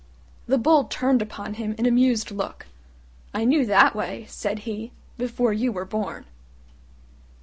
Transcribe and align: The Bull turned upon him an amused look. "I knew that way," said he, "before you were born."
The 0.47 0.57
Bull 0.57 0.85
turned 0.85 1.21
upon 1.21 1.53
him 1.53 1.75
an 1.77 1.85
amused 1.85 2.31
look. 2.31 2.65
"I 3.35 3.45
knew 3.45 3.67
that 3.67 3.95
way," 3.95 4.25
said 4.29 4.57
he, 4.65 4.91
"before 5.19 5.53
you 5.53 5.71
were 5.71 5.85
born." 5.85 6.25